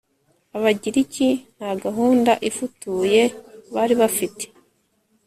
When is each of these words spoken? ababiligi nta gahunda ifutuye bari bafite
ababiligi 0.57 1.29
nta 1.55 1.71
gahunda 1.83 2.31
ifutuye 2.49 3.21
bari 3.73 3.93
bafite 4.01 4.43